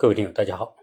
[0.00, 0.74] 各位听友，大家好，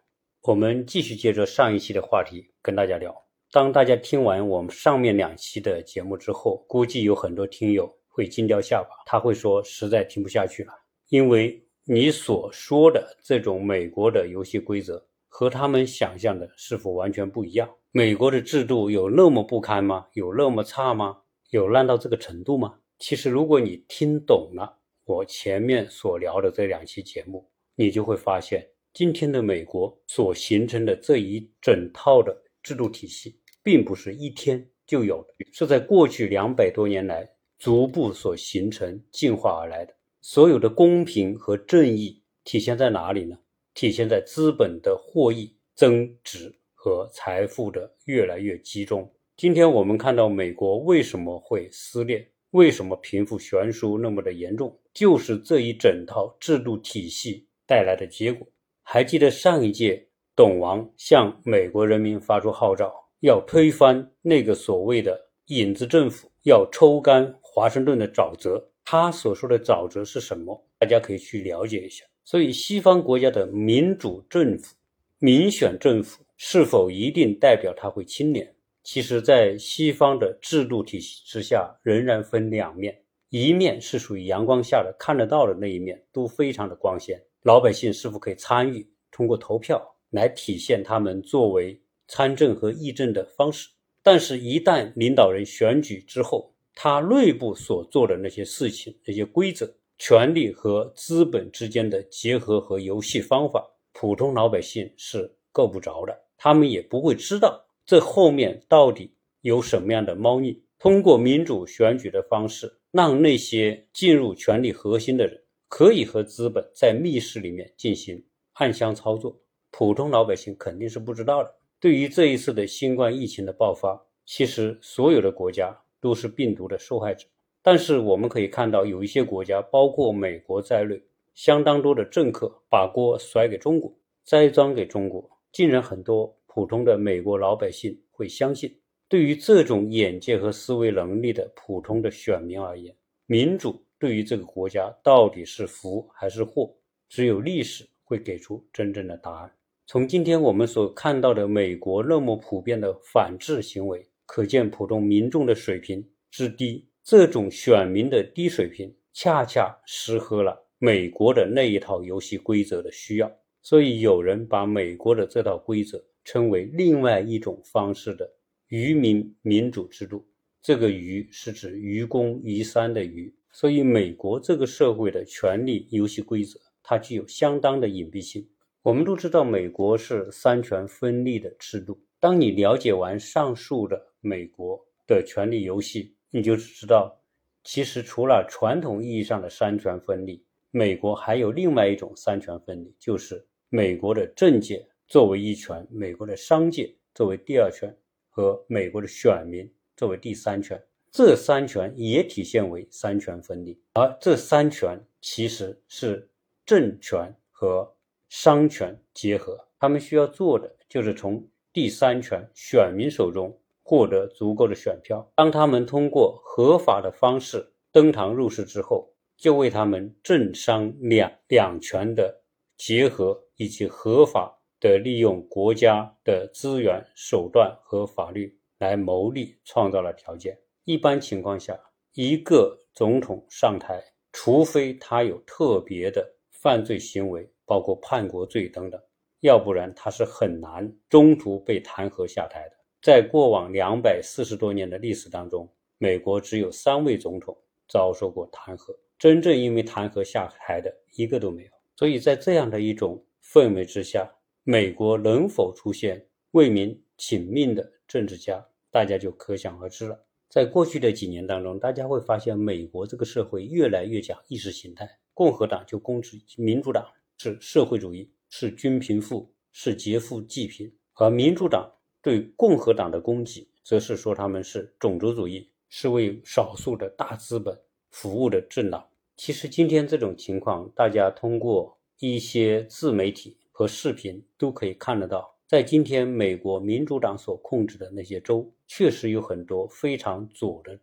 [0.43, 3.25] 我们继续接着上一期的话题跟大家聊。
[3.51, 10.73] 当大家听完我们上面两期的节目之后，估计有很多听友会惊掉下巴，他会说实在听不下去了，
[11.09, 17.67] 因为你所说的这种美国的游戏规则和他们想象的是否完全不一样？
[17.89, 20.05] 美国的制度有那么不堪吗？
[20.13, 21.17] 有那么差吗？
[21.49, 22.77] 有烂到这个程度吗？
[22.99, 28.63] 其实，如果你听懂了我前面所聊的这两期节目，你就会发现。
[28.97, 37.29] 今天的美国所形成的这一整套的制度体系，并不是一天就有的，是在过去两百多年来
[37.59, 39.93] 逐步所形成、进化而来的。
[40.19, 43.37] 所有的公平和正义体现在哪里呢？
[43.75, 49.07] 体现在资本的获益增值和财富的越来越集中。
[49.35, 58.47] 今天我们看到美国为什么会撕裂，为什么贫富悬殊那么的严重，就是这一整套制度体系带来的结果。
[58.89, 68.71] 还记得上一届董王向美国人民发出号召，要推翻那个所谓的影子政府，要抽干华盛顿的沼泽。
[68.85, 70.65] 他所说的沼泽是什么？
[70.79, 72.05] 大家可以去了解一下。
[72.23, 74.73] 所以，西方国家的民主政府、
[75.19, 78.55] 民选政府是否一定代表他会清廉？
[78.83, 87.21] 其实，在西方的制度体系之下，仍然分两面：一面是属于阳光下的、看得到的那一面，都非常的光鲜。
[87.43, 88.87] 老百姓是否可以参与？
[89.11, 93.69] 通过投票来体现他们作为参政和议政的方式。
[94.03, 106.17] 但是，一旦领导人选举之后，他内部所做的那些事情、那些规则、权力和资本之间的结合和游戏方法，普通老百姓是够不着的。
[106.37, 110.61] 他们也不会知道这后面到底有什么样的猫腻。
[110.79, 115.41] 通过民主选举的方式，让那些进入权力核心的人。
[115.69, 118.23] 可以和资本在密室里面进行
[118.53, 119.37] 暗箱操作，
[119.69, 121.53] 普通老百姓肯定是不知道的。
[121.79, 127.27] 对于这一次的新冠疫情的爆发，其实所有的国家都是病毒的受害者。
[127.61, 131.01] 但是我们可以看到，有一些国家，包括美国在内，
[131.35, 133.93] 相当多的政客把锅甩给中国，
[134.23, 138.73] 栽赃给中国，竟然很多普通的美国老百姓会相信。
[139.09, 143.83] 对于这种眼界和思维能力的普通的选民而言，民主。
[143.99, 146.75] 对于这个国家到底是福还是祸，
[147.09, 149.51] 只有历史会给出真正的答案。
[149.85, 156.87] 从今天我们所看到的美国那么普遍的反制行为，可见普通民众的水平之低。
[157.03, 163.31] 这种选民的低水平，恰恰适合了美国的那一套游戏规则的需要。
[163.61, 168.29] 所以有人把美国的这套规则称为另外一种方式的
[168.67, 170.27] 愚民民主制度。
[170.61, 173.33] 这个“愚”是指愚公移山的“愚”。
[173.59, 178.47] 所以，美国这个社会的权力游戏规则，它具有相当的隐蔽性。
[178.83, 181.99] 我们都知道，美国是三权分立的制度。
[182.19, 187.19] 当你了解完上述的美国的权力游戏，你就知道，
[187.63, 197.91] 其实除了传统意义上的三权分立，美国还有另外一种三权分立，就是美国的政界作为一权，美国的商界作为第二权，
[198.29, 200.79] 和美国的选民作为第三权。
[201.11, 206.29] 这三权也体现为三权分立，而这三权其实是
[206.65, 207.95] 政权和
[208.29, 209.67] 商权结合。
[209.79, 215.31] 他们需要做的就是从第三权选民手中获得足够的选票。
[215.35, 222.41] 当他们通过合法的方式登堂入室之后，就为他们政商两两权的
[222.75, 230.59] 结合以及合法的利用国家的资源手段和法律来谋利创造了条件。
[230.87, 231.77] 一般情况下，
[232.13, 238.97] 一个总统上台，除非他有特别的犯罪行为，包括叛国罪等等，
[239.41, 242.77] 要不然他是很难中途被弹劾下台的。
[243.01, 247.57] 在过往两百四十多年的历史当中，美国只有三位总统
[247.89, 251.71] 遭受过弹劾，真正因为弹劾下台的一个都没有。
[251.97, 254.25] 所以在这样的一种氛围之下，
[254.63, 260.23] 美国能否出现为民请命的政治家，大家就可想而知了。
[260.49, 265.19] 在过去的几年当中，大家会发现，美国这个社会越来越讲意识形态。
[265.33, 267.05] 共和党就攻击民主党
[267.37, 271.91] 是社会主义，是均贫富，是劫富济贫；而民主党
[272.21, 277.77] 对共和党的攻击，则是说他们是种族主义，是为少数的大资本
[278.09, 279.07] 服务的政党。
[279.35, 285.56] 其实今天这种情况，大家通过一些自媒体和视频都可以看得到。
[285.67, 290.97] 在今天，美国民主党所控制的那些州，确实有很多非常左的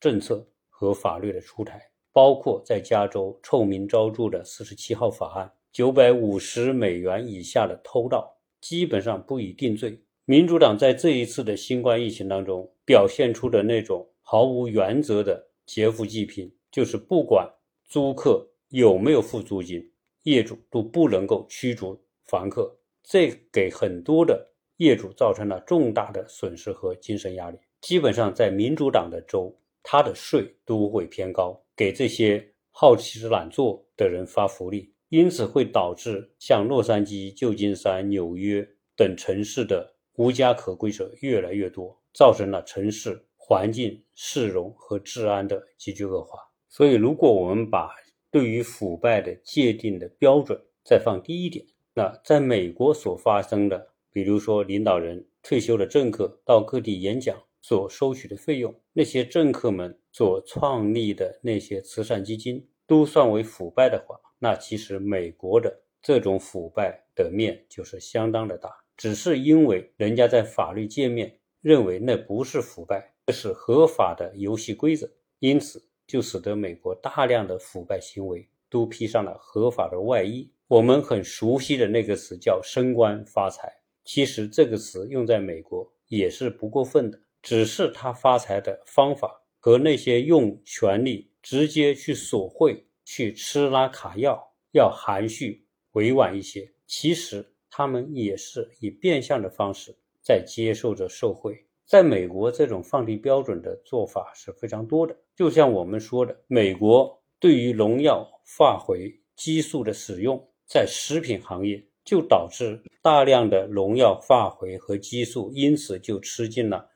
[0.00, 1.78] 政策和法律的出台，
[2.10, 10.00] 包括在加州臭名昭著的四十七号法案，九百五十美元以下的偷盗，基本上不予定罪。
[10.24, 17.46] 民主党在这一次的新冠疫情当中表现出的那种毫无原则的劫富济贫，就是不管
[17.84, 22.74] 租客有没有付租金，业主都不能够驱逐房客，
[23.10, 27.58] 这给很多的业主造成了重大的损失和精神压力。
[27.80, 39.94] 基本上在民主党的州，他的税都会偏高，给这些好吃懒做的人发福利，因此会导致像洛杉矶、旧金山、纽约等城市的。
[40.16, 46.36] 无家可归者越来越多，造成了城市环境、市容和治安的急剧恶化。
[46.68, 47.88] 所以，如果我们把
[48.28, 51.64] 对于腐败的界定的标准再放低一点，
[51.98, 68.70] 那在美国所发生的，比如说领导人退休的政客到各地演讲所收取的费用，那些政客们所创立的那些慈善基金都算为腐败的话，那其实美国的这种腐败的面就是相当的大。
[68.96, 75.10] 只是因为人家在法律界面认为那不是腐败，这是合法的游戏规则，
[75.40, 80.48] 因此就使得美国大量的腐败行为都披上了合法的外衣。
[80.68, 83.72] 我们很熟悉的那个词叫升官发财，
[84.04, 94.38] 其实这个词用在美国也是不过分的，只是他发财的方法和那些用权力直接去索贿、去吃拉卡要
[94.72, 96.72] 要含蓄委婉一些。
[96.86, 97.52] 其实。
[97.70, 101.64] 他们也是以变相的方式在接受着受贿。
[101.86, 105.16] 在美国，这种放低标准的做法是非常多的。
[105.36, 108.26] 就像我们说的，美国对于农药、
[108.56, 116.88] 化肥、激素的使用，在食品行业就导致大量的农药、化肥和激素，因此就吃进了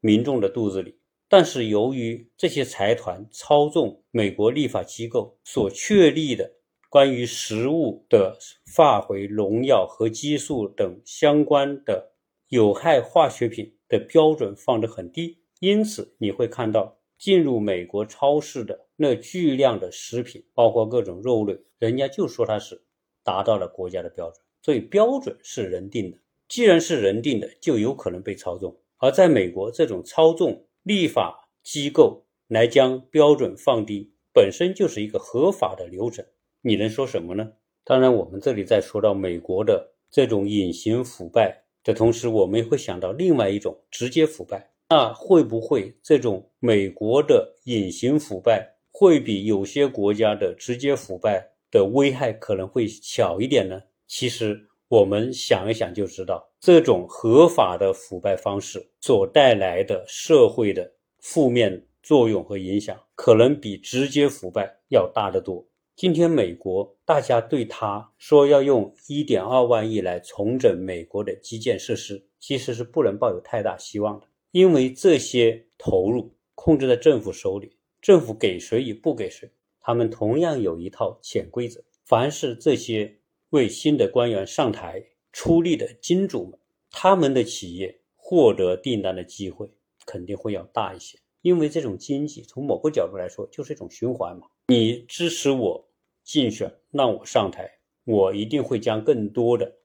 [0.00, 0.98] 民众的肚子里。
[1.28, 6.50] 但是，由于这些财团操纵美国立法机构所确立的。
[6.90, 8.38] 关于食物的
[8.72, 12.12] 化肥、农药和激素等相关的
[12.50, 22.83] 有害化学品的标准放得很低，因此你会看到进入美国超市的那巨量的食品，包括各种肉类，人家就说它是
[23.24, 24.40] 达到了国家的标准。
[24.62, 26.18] 所以标准是人定的，
[26.48, 28.76] 既然是人定的，就有可能被操纵。
[28.98, 36.24] 而在美国，这种操纵立法机构来将标准放低，本身就是一个合法的流程。
[36.62, 37.52] 你能说什么呢？
[37.84, 44.70] 当然，我们这里在说到美国的这种隐形腐败的同时，我们也会想到另外一种直接腐败。
[44.88, 53.82] 那会不会这种美国的隐形腐败会比有些国家的直接腐败的危害可能会小一点呢？
[54.06, 65.66] 其实我们想一想就知道，这种合法的腐败方式所带来的社会的负面作用和影响，可能比直接腐败要大得多。
[65.96, 79.50] 今天，美国大家对他说要用一点二万亿来重整美国的基建设施，其实是不能抱有太大希望的，因为这些投入控制在政府手里，政府给谁与不给谁，
[79.86, 81.84] 他们同样有一套潜规则。
[82.06, 83.18] 凡是这些
[83.50, 86.58] 为新的官员上台出力的金主们，
[86.90, 89.70] 他们的企业获得订单的机会
[90.06, 91.18] 肯定会要大一些。
[91.42, 95.86] 因为这种经济从某个角度来说就是一种循环嘛，你支持我
[96.22, 97.70] 竞选，让我上台，
[98.04, 99.76] 我一定会将更多的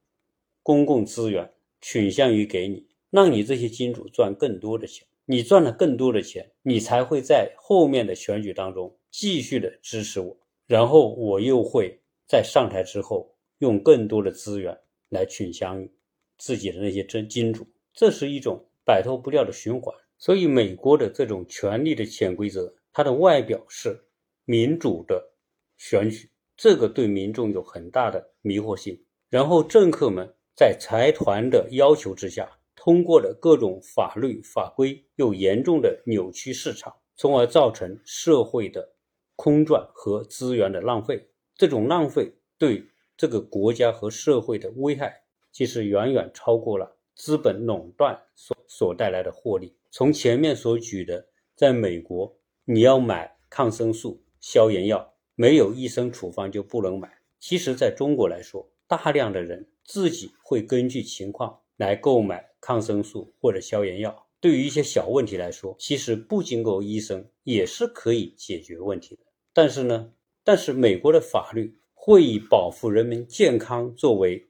[0.63, 1.51] 公共资源
[1.81, 5.05] 倾向于给你，让你这些金主赚更多的钱。
[5.25, 10.37] 你赚了更多的钱，你才会在后面的选举当中继续的支持我，
[10.67, 14.77] 然后我又会在上台之后用更多的资源
[15.09, 15.91] 来倾向于
[16.37, 19.95] 自己的那些真金主，这是一种摆脱不掉的循环。
[20.17, 23.97] 所以，美国的这种权力的潜规则，它的外表是
[24.43, 25.31] 民主的
[25.77, 29.01] 选举，这个对民众有很大的迷惑性。
[29.29, 38.91] 然后，政客们在财团的要求之下，通过了各种法律法规，又严重的扭曲市场，从而造成社会的
[39.41, 41.29] 空转和资源的浪费。
[41.55, 42.83] 这种浪费对
[43.15, 49.73] 这个国家和社会的危害，其实远远超过了资本垄断所所带来的获利。
[49.91, 57.09] 从前面所举的，在美国，你要买抗生素、消炎药，没有医生处方就不能买。
[57.39, 64.27] 其实，在中国来说，大量的人自己会根据情况来购买抗生素或者消炎药。
[64.41, 69.28] 对于一些小问题来说，其实不经过医生也是可以解决问题的。
[69.53, 70.11] 但是呢，
[70.43, 74.49] 但是美国的法律会以保护人民健康作为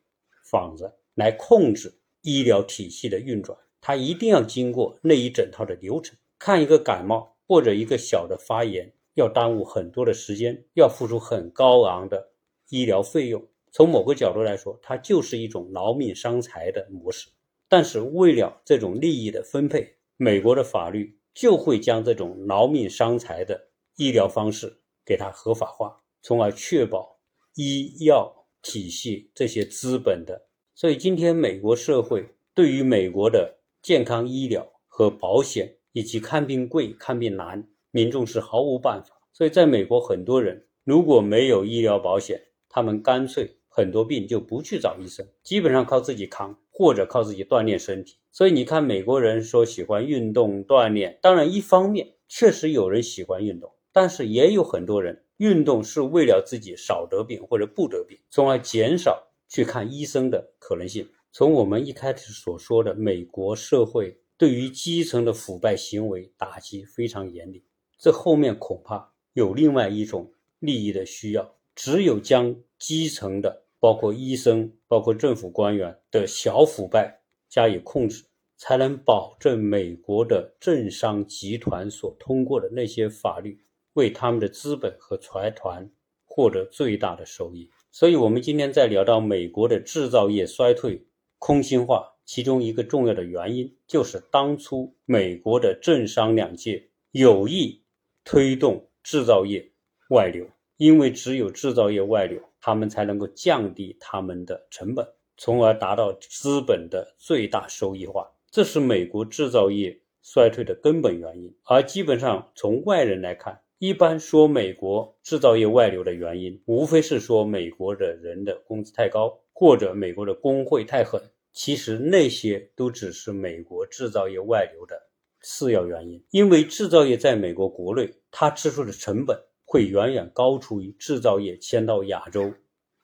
[0.51, 3.58] 幌子来控制医疗体系的运转。
[3.82, 12.32] 它一定要经过那一整套的流程，看一个感冒或者一个小的发炎，要耽误很多的时间，要付出很高昂的
[12.70, 13.41] 医疗费用。
[13.72, 17.29] 从某个角度来说，它就是一种劳民伤财的模式。
[17.70, 24.78] 但是为了这种利益的分配，美国的法律就会将这种劳民伤财的医疗方式
[25.10, 27.20] 给它合法化，从而确保
[27.56, 30.39] 医药体系这些资本的。
[30.75, 32.24] 所以今天美国社会
[32.54, 39.16] 对于美国的健康医疗和保险以及看病贵、看病难，民众是毫无办法。
[39.34, 42.39] 所以在美国，很多人如果没有医疗保险，
[42.70, 46.56] 他们干脆很多病就不去找医生，基本上靠自己扛。
[46.72, 61.06] 或者靠自己锻炼身体，所以你看，美国人说喜欢运动锻炼，当然一方面确实有人喜欢运动，但是也有很多人运动是为了自己少得病或者不得病，从而减少去看医生的可能性。
[61.34, 67.62] 从我们一开始所说的，美国社会对于基层的腐败行为打击非常严厉，
[67.98, 73.65] 这后面恐怕有另外一种利益的需要，只有将基层的。
[73.82, 78.24] 包括医生、包括政府官员的小腐败加以控制，
[78.56, 83.62] 才能保证美国的政商集团所通过的那些法律
[83.93, 85.89] 为他们的资本和财团
[86.25, 87.69] 获得最大的收益。
[87.91, 91.05] 所以，我们今天在聊到美国的制造业衰退、
[91.38, 97.81] 空心化，其中一个重要的原因就是当初美国的政商两界有意
[98.24, 99.72] 推动制造业
[100.10, 100.46] 外流，
[100.77, 102.41] 因为只有制造业外流。
[102.62, 108.29] 他们才能够降低他们的成本，从而达到资本的最大收益化。
[108.51, 111.55] 这是美国制造业衰退的根本原因。
[111.63, 121.19] 而基本上从外人来看，一般说美国制造业外流的原因，无非是说美国的人的工资太高，或者美国的工会太狠。
[121.51, 125.01] 其实那些都只是美国制造业外流的
[125.41, 129.36] 次要原因，因为制造业在美国国内，它支出的成本。
[129.71, 132.51] 会远远高出于制造业迁到亚洲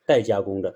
[0.03, 0.73] 代加工的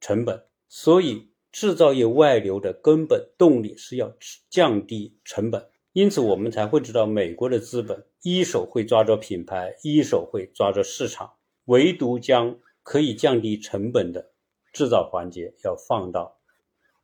[0.00, 4.14] 成本，所以制造业外流的根本动力是要
[4.48, 5.66] 降低成本。
[5.92, 11.32] 因此，我们才会知道美国的资本一手会抓着品牌，一手会抓着市场，
[11.66, 14.30] 唯独将可以降低成本的
[14.72, 16.38] 制造环节要放到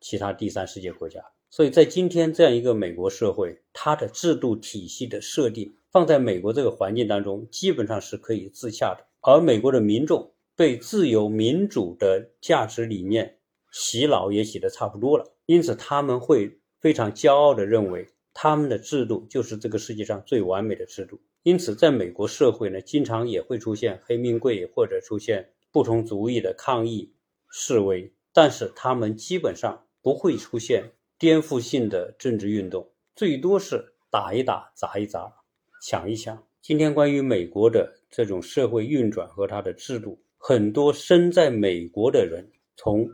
[0.01, 1.23] 其他第三世界国家。
[1.51, 5.75] 所以在今天这样一个美国社会，它的制度体系的设定。
[5.91, 9.07] 放在美国这个环境当中，基本上是可以自洽的。
[9.23, 13.39] 而美国的民众被自由民主的价值理念
[13.73, 18.07] 洗脑也洗得差不多了，因此他们会非常骄傲地认为
[18.41, 21.21] 他们的制度就是这个世界上最完美的制度。
[21.43, 27.13] 因此，在美国社会呢，经常也会出现黑命贵或者出现不同族裔的抗议
[27.51, 30.85] 示威，但是他们基本上不会出现
[31.19, 35.35] 颠覆性的政治运动，最多是打一打、砸一砸。
[35.83, 43.05] 抢一抢，今天关于美国的这种社会运转和它的制度，很多身在美国的人，从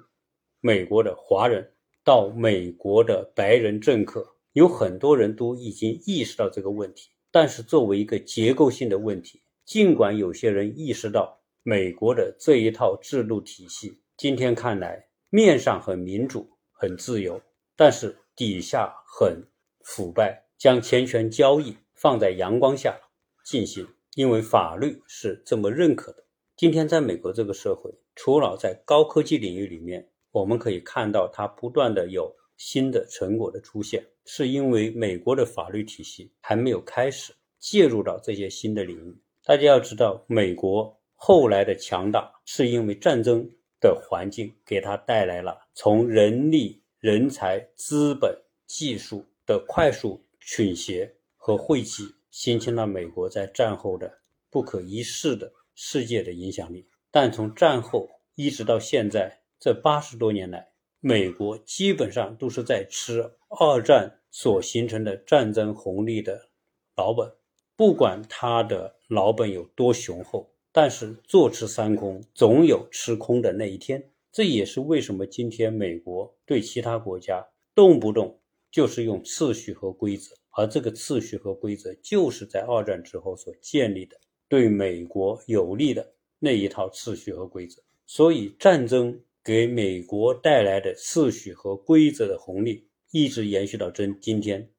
[0.61, 1.73] 美国的华人
[2.05, 7.11] 到美国的白人政客，有很多人都已经意识到这个问题。
[7.31, 17.41] 但是作为一个结构性的问题，尽管有些人意识到美国的这一套制度体系，今天看来面上很民主、很自由，
[17.77, 19.47] 但是底下很
[19.85, 21.77] 腐败，将钱权交易。
[21.97, 23.01] 放在阳光下
[23.47, 26.25] 进行，因为法律是这么认可的。
[26.55, 39.17] 今天在美国这个社会，除了在高科技领域里面，我们可以看到它不断的有新的成果的出现，是因为美国的法律体系还没有开始介入到这些新的领域。
[39.45, 43.49] 大家要知道，美国后来的强大是因为战争
[43.81, 51.15] 的环境给它带来了从人力、人才、资本、技术的快速倾斜。
[51.47, 54.11] 和汇集，形成了美国在战后的
[54.49, 56.89] 不可一世的世界的影响力。
[57.11, 60.67] 但从战后一直到现在这八十多年来，
[61.07, 63.31] 美国基本上都是在吃
[63.61, 66.49] 二战所形成的战争红利的
[66.97, 67.31] 老本。
[67.77, 74.03] 不管他的老本有多雄厚，但是坐吃山空，总有吃空的那一天。
[74.33, 80.35] 这也是为什么今天美国对其他国家动不动就是用次序和规则。
[80.53, 84.19] 而这个次序和规则，就是在二战之后所建立的，
[84.49, 87.83] 对美国有利的那一套次序和规则。
[88.07, 94.71] 所以，战争给美国带来的次序和规则的红利，一直延续到今今天。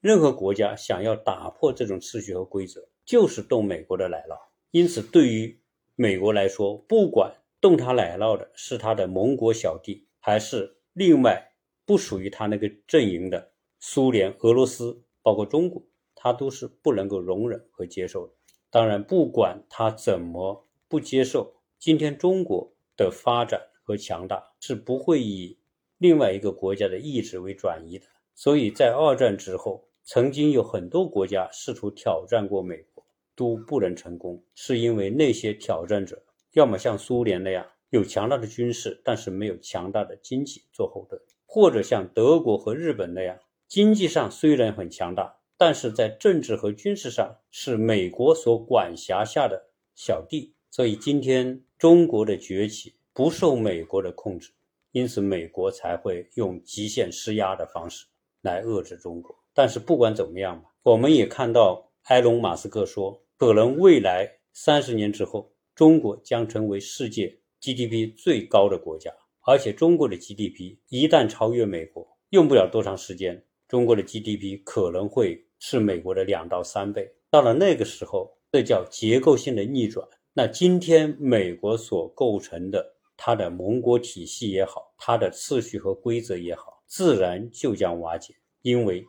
[0.00, 4.38] 任何国家想要打破这种次序和规则，就是动美国的奶酪。
[4.70, 5.60] 因此，对于
[5.94, 11.52] 美国来说，不管动他奶酪的是他的盟国小弟，还是另外
[11.84, 15.02] 不属于他那个阵营的苏联、俄罗斯。
[15.20, 15.82] 包括中国，
[16.14, 18.32] 他都是不能够容忍和接受的。
[18.70, 25.56] 当然，不管他怎么不接受，今天中国的发展和强大是不会以
[25.96, 28.04] 另外一个国家的意志为转移的。
[28.34, 33.02] 所以在二战之后，曾经有很多国家试图挑战过美国，
[33.34, 45.36] 都不能成功，是因为那些挑战者要么像苏联那样有强大的军事，但是没有强大的经济做后盾，或者像德国和日本那样，经济上虽然很强大。
[45.60, 54.52] 但是在政治和军事上是美国所管辖下的小弟，所以今天中国的崛起不受美国的控制，
[54.92, 58.06] 因此美国才会用极限施压的方式
[58.42, 59.34] 来遏制中国。
[59.52, 69.12] 但是不管怎么样吧，我们也看到埃隆·马斯克说，可能未来三十年之后，中国将成为世界 GDP 最高的国家，
[69.44, 75.44] 而且中国的 GDP 一旦超越美国，用不了多长时间，中国的 GDP 可能会。
[75.60, 77.12] 是美国的两到三倍。
[77.30, 80.06] 到了那个时候，这叫结构性的逆转。
[80.34, 88.34] 那今天美国所构成的它的盟国体系也好，它的次序和规则也好，自然就将瓦解。
[88.62, 89.04] 因为，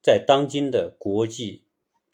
[0.00, 1.64] 在当今的国际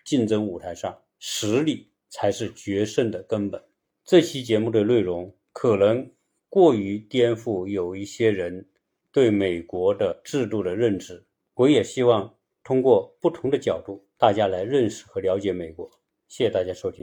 [0.06, 3.62] 竞争舞台上，实力才是决胜的根本。
[4.02, 6.10] 这期节目的内容可能
[6.48, 8.66] 过于颠覆有一些人
[9.12, 12.34] 对美国的制度的认知，我也希望。
[12.62, 15.90] 通过不同的角度，大家来认识和了解美国。
[16.28, 16.98] 谢谢大家收听。